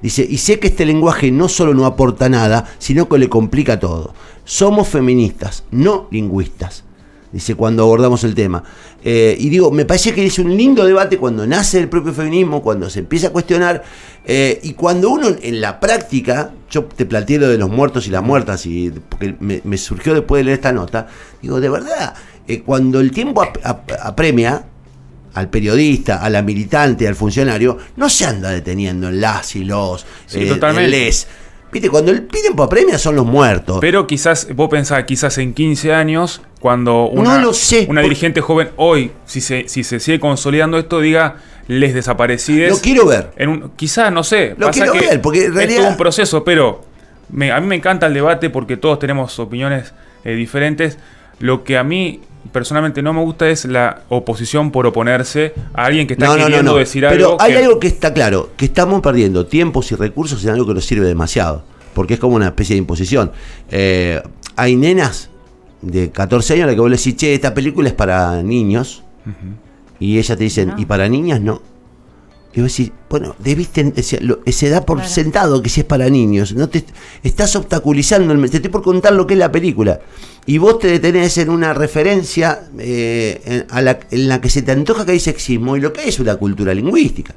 Dice, 0.00 0.26
y 0.28 0.38
sé 0.38 0.58
que 0.58 0.68
este 0.68 0.86
lenguaje 0.86 1.30
no 1.30 1.48
solo 1.48 1.74
no 1.74 1.86
aporta 1.86 2.28
nada, 2.28 2.66
sino 2.78 3.08
que 3.08 3.18
le 3.18 3.28
complica 3.28 3.78
todo. 3.78 4.14
Somos 4.44 4.88
feministas, 4.88 5.64
no 5.70 6.08
lingüistas 6.10 6.84
dice, 7.34 7.56
cuando 7.56 7.82
abordamos 7.82 8.22
el 8.22 8.34
tema. 8.34 8.62
Eh, 9.02 9.36
y 9.38 9.48
digo, 9.48 9.72
me 9.72 9.84
parece 9.84 10.14
que 10.14 10.24
es 10.24 10.38
un 10.38 10.56
lindo 10.56 10.84
debate 10.84 11.18
cuando 11.18 11.44
nace 11.46 11.80
el 11.80 11.88
propio 11.88 12.12
feminismo, 12.12 12.62
cuando 12.62 12.88
se 12.88 13.00
empieza 13.00 13.26
a 13.26 13.30
cuestionar, 13.30 13.82
eh, 14.24 14.60
y 14.62 14.74
cuando 14.74 15.10
uno 15.10 15.28
en 15.42 15.60
la 15.60 15.80
práctica, 15.80 16.52
yo 16.70 16.84
te 16.84 17.04
planteé 17.04 17.38
lo 17.38 17.48
de 17.48 17.58
los 17.58 17.68
muertos 17.68 18.06
y 18.06 18.10
las 18.10 18.22
muertas, 18.22 18.64
y 18.66 18.92
porque 19.08 19.34
me, 19.40 19.78
surgió 19.78 20.14
después 20.14 20.40
de 20.40 20.44
leer 20.44 20.58
esta 20.58 20.72
nota, 20.72 21.08
digo, 21.42 21.60
de 21.60 21.68
verdad, 21.68 22.14
eh, 22.46 22.62
cuando 22.62 23.00
el 23.00 23.10
tiempo 23.10 23.44
apremia, 24.00 24.66
al 25.34 25.50
periodista, 25.50 26.22
a 26.22 26.30
la 26.30 26.42
militante, 26.42 27.08
al 27.08 27.16
funcionario, 27.16 27.76
no 27.96 28.08
se 28.08 28.26
anda 28.26 28.50
deteniendo 28.50 29.08
en 29.08 29.20
las 29.20 29.56
y 29.56 29.64
los, 29.64 30.06
en 30.32 30.90
les. 30.90 31.26
Viste, 31.72 31.90
cuando 31.90 32.12
el 32.12 32.28
tiempo 32.28 32.62
apremia 32.62 32.98
son 33.00 33.16
los 33.16 33.26
muertos. 33.26 33.78
Pero 33.80 34.06
quizás, 34.06 34.46
vos 34.54 34.68
pensás, 34.68 35.02
quizás 35.02 35.38
en 35.38 35.52
15 35.52 35.92
años 35.92 36.40
cuando 36.64 37.10
una, 37.10 37.46
una 37.88 38.00
dirigente 38.00 38.40
joven 38.40 38.70
hoy, 38.76 39.10
si 39.26 39.42
se, 39.42 39.68
si 39.68 39.84
se 39.84 40.00
sigue 40.00 40.18
consolidando 40.18 40.78
esto, 40.78 40.98
diga 40.98 41.36
les 41.68 41.92
desaparecides. 41.92 42.70
Lo 42.70 42.78
quiero 42.78 43.04
ver. 43.04 43.32
En 43.36 43.50
un, 43.50 43.72
quizás, 43.76 44.10
no 44.10 44.24
sé. 44.24 44.54
Lo 44.56 44.70
quiero 44.70 44.94
ver, 44.94 45.20
porque 45.20 45.44
en 45.44 45.54
realidad... 45.54 45.84
es 45.84 45.90
un 45.90 45.98
proceso, 45.98 46.42
pero 46.42 46.82
a 47.28 47.60
mí 47.60 47.66
me 47.66 47.74
encanta 47.74 48.06
el 48.06 48.14
debate 48.14 48.48
porque 48.48 48.78
todos 48.78 48.98
tenemos 48.98 49.38
opiniones 49.38 49.92
eh, 50.24 50.36
diferentes. 50.36 50.96
Lo 51.38 51.64
que 51.64 51.76
a 51.76 51.84
mí 51.84 52.22
personalmente 52.50 53.02
no 53.02 53.12
me 53.12 53.20
gusta 53.20 53.50
es 53.50 53.66
la 53.66 54.00
oposición 54.08 54.70
por 54.70 54.86
oponerse 54.86 55.52
a 55.74 55.84
alguien 55.84 56.06
que 56.06 56.14
está 56.14 56.34
queriendo 56.34 56.78
decir 56.78 57.04
algo. 57.04 57.36
Pero 57.36 57.36
hay 57.42 57.62
algo 57.62 57.78
que 57.78 57.88
está 57.88 58.14
claro, 58.14 58.52
que 58.56 58.64
estamos 58.64 59.02
perdiendo 59.02 59.44
tiempos 59.44 59.92
y 59.92 59.96
recursos 59.96 60.42
en 60.44 60.52
algo 60.52 60.66
que 60.66 60.72
nos 60.72 60.86
sirve 60.86 61.06
demasiado, 61.06 61.62
porque 61.92 62.14
es 62.14 62.20
como 62.20 62.36
una 62.36 62.46
especie 62.46 62.72
de 62.72 62.78
imposición. 62.78 63.32
Eh, 63.70 64.22
hay 64.56 64.76
nenas 64.76 65.28
de 65.84 66.10
14 66.10 66.54
años 66.54 66.66
la 66.66 66.74
que 66.74 66.80
vos 66.80 66.90
le 66.90 66.96
decís, 66.96 67.16
che, 67.16 67.34
esta 67.34 67.54
película 67.54 67.88
es 67.88 67.94
para 67.94 68.42
niños. 68.42 69.02
Y 69.98 70.18
ella 70.18 70.36
te 70.36 70.44
dicen, 70.44 70.74
¿y 70.76 70.84
para 70.84 71.08
niñas 71.08 71.40
no? 71.40 71.62
Y 72.54 72.60
vos 72.60 72.76
decís, 72.76 72.92
bueno, 73.10 73.34
debiste, 73.40 73.92
se 74.02 74.68
da 74.68 74.86
por 74.86 75.04
sentado 75.04 75.60
que 75.60 75.68
si 75.68 75.80
es 75.80 75.86
para 75.86 76.08
niños. 76.08 76.54
No 76.54 76.68
te 76.68 76.84
estás 77.22 77.56
obstaculizando, 77.56 78.34
te 78.48 78.56
estoy 78.56 78.70
por 78.70 78.82
contar 78.82 79.12
lo 79.14 79.26
que 79.26 79.34
es 79.34 79.40
la 79.40 79.50
película. 79.50 80.00
Y 80.46 80.58
vos 80.58 80.78
te 80.78 80.88
detenés 80.88 81.38
en 81.38 81.50
una 81.50 81.74
referencia 81.74 82.68
eh, 82.78 83.40
en, 83.44 83.66
a 83.70 83.82
la, 83.82 83.98
en 84.10 84.28
la 84.28 84.40
que 84.40 84.50
se 84.50 84.62
te 84.62 84.72
antoja 84.72 85.04
que 85.04 85.12
hay 85.12 85.20
sexismo 85.20 85.76
y 85.76 85.80
lo 85.80 85.92
que 85.92 86.06
es 86.06 86.20
una 86.20 86.36
cultura 86.36 86.72
lingüística. 86.74 87.34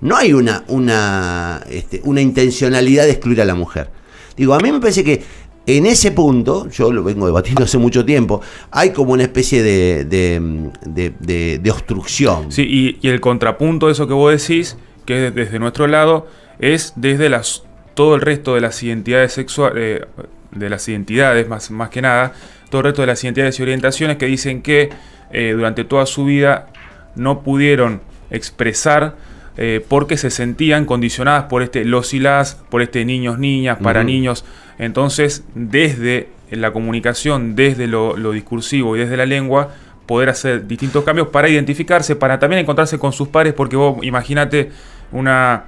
No 0.00 0.16
hay 0.16 0.32
una, 0.32 0.64
una, 0.68 1.62
este, 1.70 2.00
una 2.04 2.20
intencionalidad 2.20 3.04
de 3.04 3.12
excluir 3.12 3.40
a 3.42 3.44
la 3.44 3.54
mujer. 3.54 3.90
Digo, 4.36 4.54
a 4.54 4.60
mí 4.60 4.72
me 4.72 4.80
parece 4.80 5.04
que 5.04 5.22
en 5.68 5.84
ese 5.84 6.12
punto, 6.12 6.66
yo 6.70 6.90
lo 6.90 7.04
vengo 7.04 7.26
debatiendo 7.26 7.64
hace 7.64 7.76
mucho 7.76 8.02
tiempo, 8.02 8.40
hay 8.70 8.90
como 8.90 9.12
una 9.12 9.24
especie 9.24 9.62
de, 9.62 10.04
de, 10.06 11.70
obstrucción. 11.70 12.50
Sí, 12.50 12.96
y, 13.02 13.06
el 13.06 13.20
contrapunto 13.20 13.86
de 13.86 13.92
eso 13.92 14.08
que 14.08 14.14
vos 14.14 14.32
decís, 14.32 14.78
que 15.04 15.26
es 15.26 15.34
desde 15.34 15.58
nuestro 15.58 15.86
lado, 15.86 16.26
es 16.58 16.94
desde 16.96 17.28
las, 17.28 17.64
todo 17.92 18.14
el 18.14 18.22
resto 18.22 18.54
de 18.54 18.62
las 18.62 18.82
identidades 18.82 19.34
sexuales, 19.34 19.76
eh, 19.76 20.06
de 20.52 20.70
las 20.70 20.88
identidades, 20.88 21.46
más, 21.46 21.70
más 21.70 21.90
que 21.90 22.00
nada, 22.00 22.32
todo 22.70 22.80
el 22.80 22.86
resto 22.86 23.02
de 23.02 23.08
las 23.08 23.22
identidades 23.22 23.58
y 23.58 23.62
orientaciones 23.62 24.16
que 24.16 24.24
dicen 24.24 24.62
que 24.62 24.88
eh, 25.30 25.52
durante 25.54 25.84
toda 25.84 26.06
su 26.06 26.24
vida 26.24 26.68
no 27.14 27.42
pudieron 27.42 28.00
expresar 28.30 29.16
eh, 29.60 29.84
porque 29.86 30.16
se 30.16 30.30
sentían 30.30 30.86
condicionadas 30.86 31.44
por 31.44 31.62
este 31.62 31.84
los 31.84 32.14
y 32.14 32.20
las, 32.20 32.54
por 32.54 32.80
este 32.80 33.04
niños, 33.04 33.38
niñas, 33.38 33.78
para 33.82 34.04
niños. 34.04 34.44
Entonces, 34.78 35.44
desde 35.54 36.28
la 36.50 36.72
comunicación, 36.72 37.56
desde 37.56 37.86
lo, 37.86 38.14
discursivo 38.32 38.96
y 38.96 39.00
desde 39.00 39.16
la 39.16 39.26
lengua, 39.26 39.74
poder 40.06 40.28
hacer 40.28 40.66
distintos 40.66 41.04
cambios 41.04 41.28
para 41.28 41.48
identificarse, 41.48 42.16
para 42.16 42.38
también 42.38 42.60
encontrarse 42.60 42.98
con 42.98 43.12
sus 43.12 43.28
pares, 43.28 43.52
porque 43.52 43.76
vos 43.76 43.98
imagínate 44.02 44.70
una, 45.12 45.64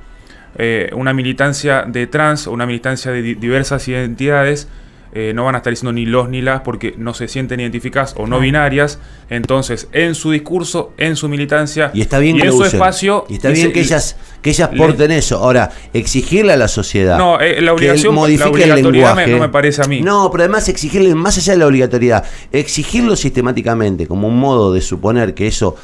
eh, 0.56 0.90
una 0.94 1.12
militancia 1.12 1.84
de 1.86 2.06
trans 2.06 2.46
o 2.46 2.52
una 2.52 2.66
militancia 2.66 3.10
de 3.10 3.22
diversas 3.22 3.86
identidades 3.88 4.68
eh, 5.12 5.32
no 5.34 5.44
van 5.44 5.56
a 5.56 5.58
estar 5.58 5.72
diciendo 5.72 5.92
ni 5.92 6.06
los 6.06 6.28
ni 6.28 6.40
las 6.40 6.60
porque 6.60 6.94
no 6.96 7.14
se 7.14 7.26
sienten 7.26 7.58
identificadas 7.58 8.14
o 8.16 8.28
no 8.28 8.38
binarias. 8.38 9.00
Entonces, 9.28 9.88
en 9.92 10.14
su 10.14 10.30
discurso, 10.30 10.92
en 10.98 11.16
su 11.16 11.28
militancia 11.28 11.90
y, 11.92 12.00
está 12.00 12.20
bien 12.20 12.40
en 12.40 12.52
su 12.52 12.64
espacio. 12.64 13.26
Y 13.28 13.34
está 13.34 13.48
bien 13.50 13.72
que 13.72 13.80
ellas, 13.80 14.16
que 14.40 14.50
ellas 14.50 14.70
porten 14.76 15.10
eso. 15.10 15.38
Ahora, 15.38 15.70
exigirle 15.92 16.52
a 16.52 16.56
la 16.56 16.68
sociedad. 16.68 17.18
No, 17.18 17.40
eh, 17.40 17.60
la 17.60 17.72
obligación, 17.72 18.14
modifique 18.14 18.62
el 18.62 18.82
lenguaje, 18.82 19.26
no 19.26 19.38
me 19.38 19.48
parece 19.48 19.82
a 19.82 19.86
mí. 19.86 20.00
No, 20.00 20.30
pero 20.30 20.44
además 20.44 20.68
exigirle, 20.68 21.14
más 21.14 21.36
allá 21.38 21.54
de 21.54 21.58
la 21.58 21.66
obligatoriedad, 21.66 22.24
exigirlo 22.52 23.16
sistemáticamente 23.16 24.06
como 24.06 24.28
un 24.28 24.38
modo 24.38 24.72
de 24.72 24.80
suponer 24.80 25.34
que 25.34 25.48
eso 25.48 25.74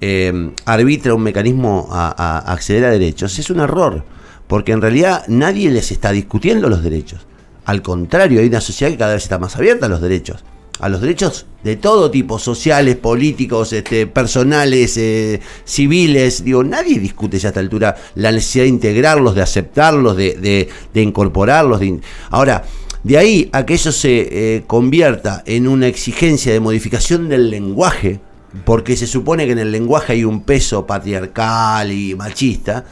eh, 0.00 0.50
arbitra 0.66 1.14
un 1.14 1.22
mecanismo 1.22 1.88
a 1.90 2.52
acceder 2.52 2.84
a 2.84 2.90
derechos 2.90 3.38
es 3.38 3.48
un 3.48 3.60
error. 3.60 4.04
Porque 4.46 4.72
en 4.72 4.82
realidad 4.82 5.24
nadie 5.26 5.70
les 5.70 5.90
está 5.90 6.12
discutiendo 6.12 6.68
los 6.68 6.82
derechos 6.82 7.26
al 7.64 7.82
contrario, 7.82 8.40
hay 8.40 8.46
una 8.46 8.60
sociedad 8.60 8.90
que 8.90 8.98
cada 8.98 9.14
vez 9.14 9.22
está 9.22 9.38
más 9.38 9.56
abierta 9.56 9.86
a 9.86 9.88
los 9.88 10.00
derechos. 10.00 10.44
A 10.80 10.88
los 10.88 11.00
derechos 11.00 11.46
de 11.62 11.76
todo 11.76 12.10
tipo, 12.10 12.38
sociales, 12.38 12.96
políticos, 12.96 13.72
este, 13.72 14.06
personales, 14.06 14.96
eh, 14.96 15.40
civiles. 15.64 16.44
Digo, 16.44 16.64
nadie 16.64 16.98
discute 16.98 17.38
ya 17.38 17.48
a 17.48 17.50
esta 17.50 17.60
altura 17.60 17.96
la 18.16 18.32
necesidad 18.32 18.64
de 18.64 18.70
integrarlos, 18.70 19.34
de 19.34 19.42
aceptarlos, 19.42 20.16
de, 20.16 20.68
incorporarlos. 20.94 21.80
Ahora, 22.30 22.64
de 23.02 23.18
ahí 23.18 23.48
a 23.52 23.64
que 23.64 23.74
eso 23.74 23.92
se 23.92 24.56
eh, 24.56 24.64
convierta 24.66 25.42
en 25.46 25.68
una 25.68 25.86
exigencia 25.86 26.52
de 26.52 26.60
modificación 26.60 27.28
del 27.28 27.50
lenguaje, 27.50 28.20
porque 28.64 28.96
se 28.96 29.06
supone 29.06 29.46
que 29.46 29.52
en 29.52 29.58
el 29.58 29.72
lenguaje 29.72 30.14
hay 30.14 30.24
un 30.24 30.42
peso 30.42 30.86
patriarcal 30.86 31.90
y 31.92 32.14
machista, 32.14 32.84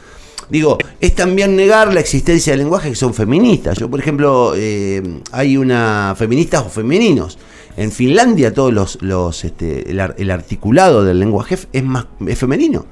Digo, 0.49 0.77
es 0.99 1.15
también 1.15 1.55
negar 1.55 1.93
la 1.93 1.99
existencia 1.99 2.53
de 2.53 2.57
lenguajes 2.57 2.91
que 2.91 2.95
son 2.95 3.13
feministas. 3.13 3.77
Yo, 3.77 3.89
por 3.89 3.99
ejemplo, 3.99 4.53
eh, 4.55 5.01
hay 5.31 5.57
una 5.57 6.15
feministas 6.17 6.63
o 6.65 6.69
femeninos. 6.69 7.37
En 7.75 7.91
Finlandia 7.91 8.53
todos 8.53 8.71
los, 8.71 9.01
los 9.01 9.43
este, 9.43 9.89
el, 9.89 10.31
articulado 10.31 11.03
del 11.03 11.19
lenguaje 11.19 11.57
es 11.71 11.83
más 11.83 12.05
es 12.27 12.37
femenino. 12.37 12.85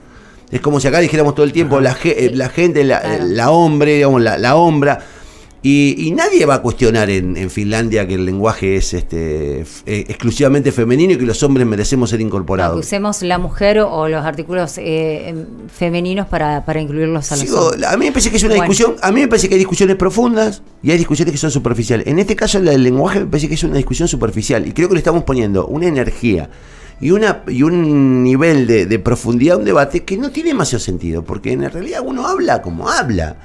Es 0.49 0.59
como 0.59 0.79
si 0.79 0.87
acá 0.87 0.99
dijéramos 0.99 1.35
todo 1.35 1.45
el 1.45 1.53
tiempo 1.53 1.79
la, 1.79 1.95
eh, 2.03 2.31
la, 2.33 2.49
gente, 2.49 2.83
la, 2.83 3.19
la 3.19 3.51
hombre, 3.51 3.95
digamos, 3.95 4.21
la, 4.21 4.37
la 4.37 4.55
hombra. 4.55 4.99
Y, 5.63 6.11
nadie 6.15 6.47
va 6.47 6.55
a 6.55 6.61
cuestionar 6.63 7.11
en, 7.11 7.49
Finlandia 7.51 8.07
que 8.07 8.15
el 8.15 8.25
lenguaje 8.25 8.77
es 8.77 8.95
este, 8.95 9.61
eh, 9.61 9.65
exclusivamente 9.85 10.71
femenino 10.71 11.13
y 11.13 11.17
que 11.17 11.25
los 11.25 11.43
hombres 11.43 11.67
merecemos 11.67 12.09
ser 12.09 12.19
incorporados. 12.19 12.79
usemos 12.79 13.21
la 13.21 13.37
mujer 13.37 13.79
o 13.79 14.07
los 14.07 14.25
artículos 14.25 14.79
eh, 14.79 15.29
em, 15.29 15.45
femeninos 15.67 16.25
para, 16.27 16.63
incluirlos 16.81 17.31
a 17.31 17.35
los 17.35 17.83
A 17.83 17.97
mí 17.97 18.05
me 18.05 18.11
parece 18.11 18.31
que 18.31 18.37
es 18.37 18.43
una 18.43 18.55
discusión, 18.55 18.95
a 19.01 19.11
mí 19.11 19.21
me 19.21 19.27
parece 19.27 19.49
que 19.49 19.55
hay 19.55 19.59
discusiones 19.59 19.97
profundas 19.97 20.63
y 20.81 20.91
hay 20.91 20.97
discusiones 20.97 21.31
que 21.31 21.37
son 21.37 21.51
superficiales. 21.51 22.07
En 22.07 22.17
este 22.17 22.35
caso 22.35 22.59
la 22.59 22.71
del 22.71 22.83
lenguaje 22.83 23.19
me 23.19 23.27
parece 23.27 23.47
que 23.47 23.53
es 23.53 23.63
una 23.63 23.77
discusión 23.77 24.07
superficial 24.07 24.67
y 24.67 24.71
creo 24.71 24.87
que 24.87 24.95
le 24.95 24.99
estamos 24.99 25.23
poniendo 25.25 25.67
una 25.67 25.85
energía 25.85 26.49
y, 26.99 27.11
una, 27.11 27.43
y 27.47 27.61
un 27.61 28.23
nivel 28.23 28.65
de, 28.65 28.87
de 28.87 28.99
profundidad 28.99 29.57
a 29.57 29.59
un 29.59 29.65
debate 29.65 30.05
que 30.05 30.17
no 30.17 30.31
tiene 30.31 30.49
demasiado 30.49 30.79
sentido, 30.79 31.23
porque 31.23 31.51
en 31.51 31.69
realidad 31.69 32.01
uno 32.03 32.27
habla 32.27 32.63
como 32.63 32.89
habla. 32.89 33.37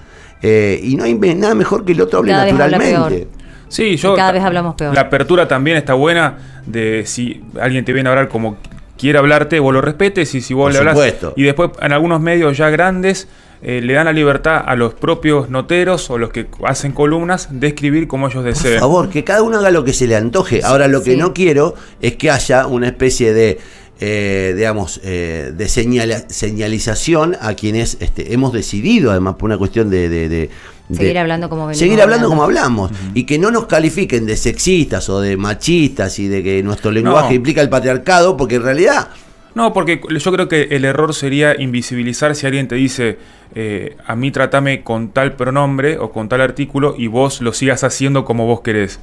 Eh, 0.42 0.80
y 0.82 0.96
no 0.96 1.04
hay 1.04 1.14
nada 1.14 1.54
mejor 1.54 1.84
que 1.84 1.92
el 1.92 2.00
otro 2.00 2.20
hable 2.20 2.32
naturalmente. 2.32 3.28
Sí, 3.68 3.96
yo. 3.96 4.14
cada 4.14 4.32
vez 4.32 4.42
hablamos 4.42 4.74
peor. 4.74 4.94
La 4.94 5.02
apertura 5.02 5.48
también 5.48 5.76
está 5.76 5.94
buena 5.94 6.38
de 6.66 7.04
si 7.06 7.42
alguien 7.60 7.84
te 7.84 7.92
viene 7.92 8.08
a 8.08 8.12
hablar 8.12 8.28
como 8.28 8.58
quiere 8.96 9.18
hablarte, 9.18 9.58
vos 9.60 9.72
lo 9.72 9.80
respetes 9.80 10.34
y 10.34 10.40
si 10.40 10.54
vos 10.54 10.72
le 10.72 10.78
hablas. 10.78 10.98
Y 11.36 11.42
después 11.42 11.70
en 11.80 11.92
algunos 11.92 12.20
medios 12.20 12.56
ya 12.56 12.70
grandes 12.70 13.28
eh, 13.62 13.80
le 13.82 13.94
dan 13.94 14.04
la 14.04 14.12
libertad 14.12 14.62
a 14.64 14.76
los 14.76 14.94
propios 14.94 15.48
noteros 15.48 16.10
o 16.10 16.18
los 16.18 16.30
que 16.30 16.46
hacen 16.64 16.92
columnas 16.92 17.48
de 17.50 17.68
escribir 17.68 18.06
como 18.06 18.28
ellos 18.28 18.44
deseen. 18.44 18.74
Por 18.74 18.80
favor, 18.80 19.08
que 19.08 19.24
cada 19.24 19.42
uno 19.42 19.58
haga 19.58 19.70
lo 19.70 19.84
que 19.84 19.92
se 19.92 20.06
le 20.06 20.16
antoje. 20.16 20.60
Ahora 20.62 20.88
lo 20.88 21.02
que 21.02 21.16
no 21.16 21.32
quiero 21.32 21.74
es 22.00 22.16
que 22.16 22.30
haya 22.30 22.66
una 22.66 22.86
especie 22.86 23.32
de 23.32 23.58
eh, 23.98 24.52
digamos, 24.56 25.00
eh, 25.04 25.52
de 25.56 25.68
señalización 25.68 27.36
a 27.40 27.54
quienes 27.54 27.96
este, 28.00 28.34
hemos 28.34 28.52
decidido, 28.52 29.10
además 29.10 29.36
por 29.36 29.48
una 29.48 29.58
cuestión 29.58 29.88
de... 29.88 30.50
seguir 30.92 31.18
hablando 31.18 31.48
como 31.48 31.72
Seguir 31.72 32.02
hablando, 32.02 32.28
como 32.28 32.42
hablamos. 32.42 32.90
Y 33.14 33.24
que 33.24 33.38
no 33.38 33.50
nos 33.50 33.66
califiquen 33.66 34.26
de 34.26 34.36
sexistas 34.36 35.08
o 35.08 35.20
de 35.20 35.36
machistas 35.36 36.18
y 36.18 36.28
de 36.28 36.42
que 36.42 36.62
nuestro 36.62 36.90
lenguaje 36.90 37.34
implica 37.34 37.62
el 37.62 37.68
patriarcado, 37.68 38.36
porque 38.36 38.56
en 38.56 38.62
realidad... 38.62 39.08
No, 39.54 39.72
porque 39.72 40.02
yo 40.18 40.32
creo 40.32 40.48
que 40.48 40.64
el 40.72 40.84
error 40.84 41.14
sería 41.14 41.58
invisibilizar 41.58 42.34
si 42.34 42.44
alguien 42.44 42.68
te 42.68 42.74
dice, 42.74 43.16
eh, 43.54 43.96
a 44.04 44.14
mí 44.14 44.30
tratame 44.30 44.82
con 44.82 45.12
tal 45.12 45.32
pronombre 45.32 45.96
o 45.96 46.12
con 46.12 46.28
tal 46.28 46.42
artículo 46.42 46.94
y 46.98 47.06
vos 47.06 47.40
lo 47.40 47.54
sigas 47.54 47.82
haciendo 47.82 48.26
como 48.26 48.44
vos 48.44 48.60
querés. 48.60 49.00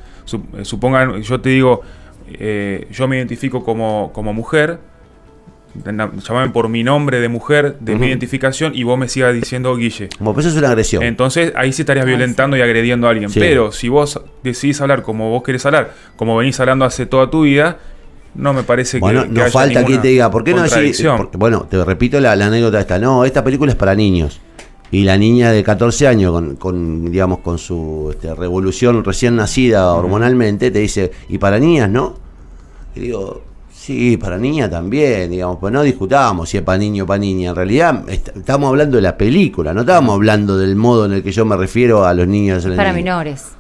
Supongan, 0.61 1.23
yo 1.23 1.41
te 1.41 1.49
digo, 1.49 1.81
eh, 2.27 2.87
yo 2.91 3.07
me 3.07 3.17
identifico 3.17 3.63
como, 3.63 4.11
como 4.13 4.33
mujer, 4.33 4.79
llamame 5.75 6.51
por 6.51 6.69
mi 6.69 6.83
nombre 6.83 7.19
de 7.19 7.29
mujer, 7.29 7.77
de 7.79 7.95
mi 7.95 8.07
identificación, 8.07 8.73
y 8.75 8.83
vos 8.83 8.97
me 8.97 9.09
sigas 9.09 9.33
diciendo 9.33 9.75
Guille. 9.75 10.09
Como 10.17 10.33
pues 10.33 10.45
eso 10.45 10.55
es 10.55 10.59
una 10.59 10.69
agresión. 10.69 11.03
Entonces 11.03 11.51
ahí 11.55 11.73
sí 11.73 11.81
estarías 11.81 12.05
violentando 12.05 12.55
y 12.57 12.61
agrediendo 12.61 13.07
a 13.07 13.11
alguien. 13.11 13.31
Pero 13.33 13.71
si 13.71 13.89
vos 13.89 14.21
decidís 14.43 14.79
hablar 14.81 15.01
como 15.01 15.29
vos 15.29 15.43
querés 15.43 15.65
hablar, 15.65 15.93
como 16.15 16.37
venís 16.37 16.59
hablando 16.59 16.85
hace 16.85 17.05
toda 17.05 17.29
tu 17.29 17.43
vida, 17.43 17.79
no 18.35 18.53
me 18.53 18.63
parece 18.63 18.99
bueno, 18.99 19.23
que. 19.23 19.29
no 19.29 19.45
falta 19.47 19.85
que 19.85 19.97
te 19.97 20.07
diga, 20.09 20.29
¿por 20.31 20.43
qué 20.43 20.53
no 20.53 20.63
decís? 20.63 21.03
bueno, 21.33 21.67
te 21.69 21.83
repito 21.83 22.19
la, 22.19 22.33
anécdota 22.33 22.79
esta. 22.79 22.99
No, 22.99 23.25
esta 23.25 23.43
película 23.43 23.71
es 23.71 23.77
para 23.77 23.95
niños. 23.95 24.39
Y 24.93 25.05
la 25.05 25.17
niña 25.17 25.51
de 25.51 25.63
14 25.63 26.07
años, 26.07 26.31
con, 26.31 26.55
con 26.55 27.11
digamos, 27.11 27.39
con 27.39 27.57
su 27.57 28.09
este, 28.11 28.35
revolución 28.35 29.03
recién 29.03 29.35
nacida 29.35 29.91
hormonalmente, 29.91 30.69
te 30.69 30.77
dice, 30.77 31.11
¿y 31.29 31.39
para 31.39 31.57
niñas 31.57 31.89
no? 31.89 32.13
Y 32.95 32.99
digo, 32.99 33.41
sí, 33.73 34.17
para 34.17 34.37
niña 34.37 34.69
también, 34.69 35.31
digamos, 35.31 35.57
pues 35.59 35.73
no 35.73 35.81
discutamos 35.81 36.47
si 36.47 36.57
es 36.57 36.63
para 36.63 36.77
niño 36.77 37.05
o 37.05 37.07
para 37.07 37.17
niña. 37.17 37.49
En 37.49 37.55
realidad 37.55 38.03
estamos 38.07 38.69
hablando 38.69 38.97
de 38.97 39.01
la 39.01 39.17
película, 39.17 39.73
no 39.73 39.81
estábamos 39.81 40.13
hablando 40.13 40.59
del 40.59 40.75
modo 40.75 41.07
en 41.07 41.13
el 41.13 41.23
que 41.23 41.31
yo 41.31 41.43
me 41.43 41.57
refiero 41.57 42.05
a 42.05 42.13
los 42.13 42.27
niños. 42.27 42.63
Para 42.63 42.93
menores. 42.93 43.53